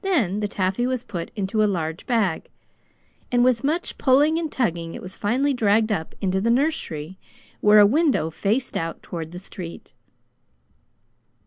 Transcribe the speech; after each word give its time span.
Then 0.00 0.40
the 0.40 0.48
taffy 0.48 0.86
was 0.86 1.02
put 1.02 1.30
into 1.36 1.62
a 1.62 1.68
large 1.68 2.06
bag, 2.06 2.48
and 3.30 3.44
with 3.44 3.62
much 3.62 3.98
pulling 3.98 4.38
and 4.38 4.50
tugging 4.50 4.94
it 4.94 5.02
was 5.02 5.18
finally 5.18 5.52
dragged 5.52 5.92
up 5.92 6.14
into 6.22 6.40
the 6.40 6.48
nursery, 6.48 7.18
where 7.60 7.78
a 7.78 7.84
window 7.84 8.30
faced 8.30 8.74
out 8.74 9.02
toward 9.02 9.32
the 9.32 9.38
street. 9.38 9.92